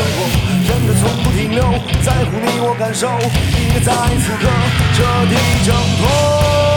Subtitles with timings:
[0.00, 0.18] 生活，
[0.66, 1.62] 真的从不停留，
[2.02, 4.48] 在乎你我感受，你在此刻
[4.94, 6.69] 彻底挣脱。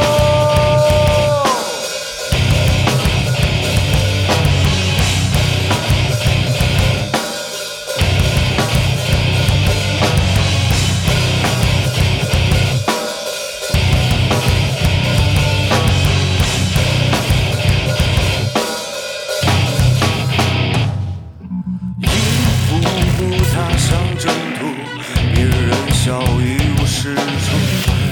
[26.03, 27.21] 笑一无是处。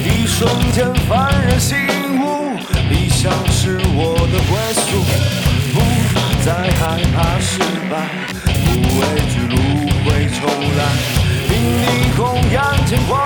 [0.05, 1.77] 一瞬间幡然醒
[2.23, 2.55] 悟，
[2.89, 5.03] 理想是我的归宿。
[5.73, 5.75] 不
[6.41, 6.81] 再害
[7.13, 8.07] 怕失败，
[8.63, 9.55] 不畏惧路
[10.05, 10.07] 会
[10.39, 10.39] 重
[10.77, 10.79] 来。
[11.51, 11.53] 迎
[11.83, 12.19] 霓虹
[12.49, 12.55] 眼
[12.87, 13.19] 前光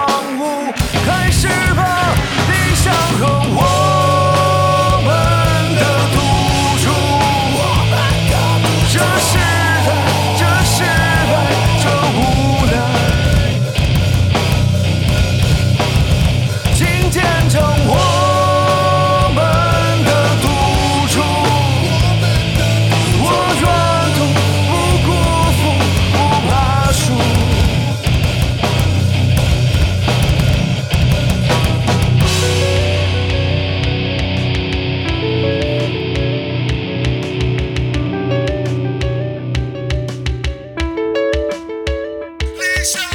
[42.86, 43.15] 理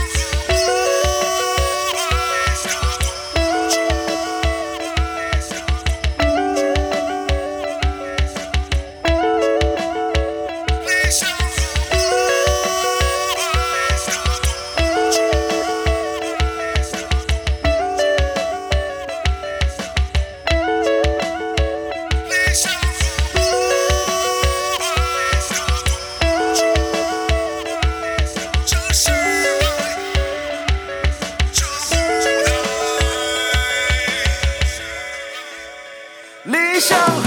[36.81, 36.87] 无奈。
[36.87, 37.20] 理想和